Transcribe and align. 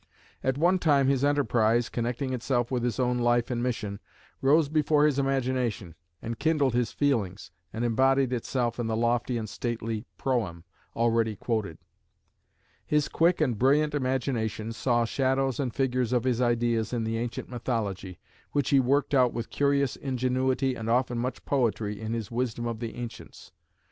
At 0.43 0.57
one 0.57 0.79
time 0.79 1.07
his 1.07 1.23
enterprise, 1.23 1.87
connecting 1.87 2.33
itself 2.33 2.71
with 2.71 2.81
his 2.83 2.99
own 2.99 3.19
life 3.19 3.51
and 3.51 3.61
mission, 3.61 3.99
rose 4.41 4.67
before 4.67 5.05
his 5.05 5.19
imagination 5.19 5.93
and 6.23 6.39
kindled 6.39 6.73
his 6.73 6.91
feelings, 6.91 7.51
and 7.71 7.85
embodied 7.85 8.33
itself 8.33 8.79
in 8.79 8.87
the 8.87 8.97
lofty 8.97 9.37
and 9.37 9.47
stately 9.47 10.05
"Proem" 10.17 10.63
already 10.95 11.35
quoted. 11.35 11.77
His 12.83 13.07
quick 13.07 13.39
and 13.39 13.59
brilliant 13.59 13.93
imagination 13.93 14.73
saw 14.73 15.05
shadows 15.05 15.59
and 15.59 15.71
figures 15.71 16.13
of 16.13 16.23
his 16.23 16.41
ideas 16.41 16.93
in 16.93 17.03
the 17.03 17.19
ancient 17.19 17.47
mythology, 17.47 18.17
which 18.53 18.71
he 18.71 18.79
worked 18.79 19.13
out 19.13 19.33
with 19.33 19.51
curious 19.51 19.95
ingenuity 19.95 20.73
and 20.73 20.89
often 20.89 21.19
much 21.19 21.45
poetry 21.45 22.01
in 22.01 22.13
his 22.13 22.31
Wisdom 22.31 22.65
of 22.65 22.79
the 22.79 22.95
Ancients. 22.95 23.51